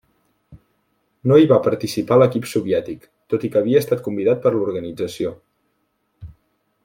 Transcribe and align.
No 1.31 1.35
hi 1.41 1.45
va 1.51 1.59
participar 1.67 2.17
l'equip 2.21 2.47
soviètic, 2.53 3.05
tot 3.33 3.45
i 3.49 3.53
que 3.55 3.61
havia 3.63 3.83
estat 3.85 4.01
convidat 4.09 4.43
per 4.47 4.53
l'organització. 4.57 5.35